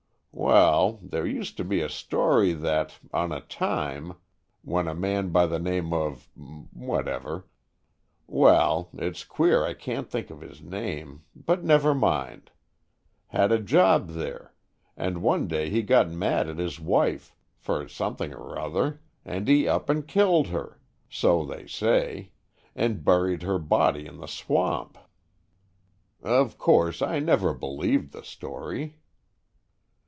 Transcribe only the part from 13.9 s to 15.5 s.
there and one